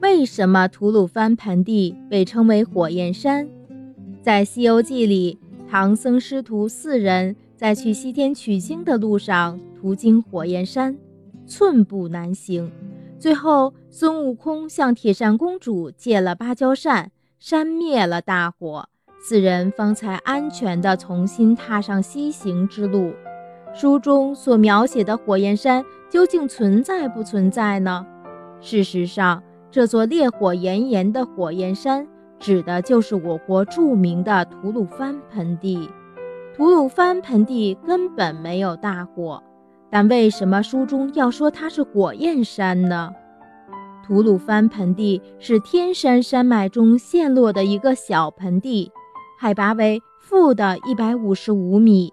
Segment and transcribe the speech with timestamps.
[0.00, 3.48] 为什么吐鲁番盆地被称为火焰山？
[4.22, 5.36] 在《西游记》里，
[5.68, 10.96] 唐僧师徒四人在去西天取经的路上，途经火焰山，
[11.46, 12.70] 寸步难行。
[13.18, 17.10] 最后，孙悟空向铁扇公主借了芭蕉扇，
[17.40, 18.88] 扇灭了大火，
[19.20, 23.12] 四人方才安全地重新踏上西行之路。
[23.74, 28.06] 书中所描写的火焰山究竟存在不存在呢？
[28.60, 32.06] 事实上，这座烈火炎炎的火焰山，
[32.38, 35.90] 指的就是我国著名的吐鲁番盆地。
[36.56, 39.42] 吐鲁番盆地根本没有大火。
[39.90, 43.10] 但为什么书中要说它是火焰山呢？
[44.06, 48.90] 吐鲁番盆地是天山山脉中陷落的一个小盆地，
[49.38, 52.12] 海拔为负的一百五十五米，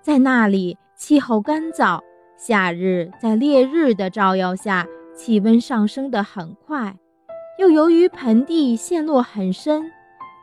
[0.00, 1.98] 在那里气候干燥，
[2.36, 4.86] 夏日在烈日的照耀下，
[5.18, 6.96] 气温上升得很快，
[7.58, 9.82] 又由于盆地陷落很深，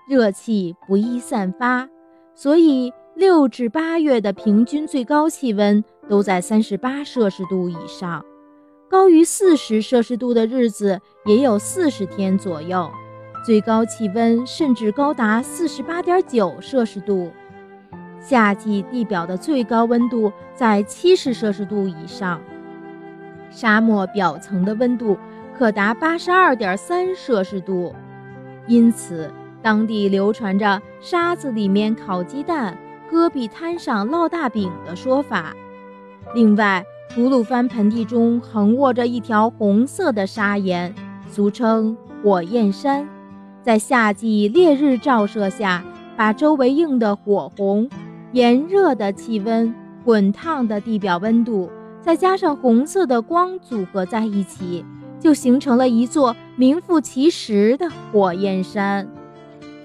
[0.05, 1.87] 热气不易散发，
[2.35, 5.81] 所以六至八月的平均最高气温。
[6.07, 8.23] 都在三十八摄氏度以上，
[8.87, 12.87] 高于四十摄氏度的日子也有四十天左右，
[13.43, 17.31] 最高气温甚至高达四十八点九摄氏度。
[18.19, 22.39] 夏季地表的最高温度在七十摄氏度以上，
[23.49, 25.17] 沙漠表层的温度
[25.57, 27.93] 可达八十二点三摄氏度。
[28.67, 32.77] 因此，当地流传着“沙子里面烤鸡蛋，
[33.09, 35.53] 戈壁滩上烙大饼”的说法。
[36.33, 40.93] 另外，吐鲁番盆地中横卧着一条红色的砂岩，
[41.27, 43.07] 俗称火焰山，
[43.61, 45.83] 在夏季烈日照射下，
[46.17, 47.87] 把周围映得火红。
[48.31, 49.73] 炎热的气温、
[50.03, 51.71] 滚烫的地表温度，
[52.05, 54.85] 再加上红色的光组合在一起，
[55.19, 59.07] 就形成了一座名副其实的火焰山。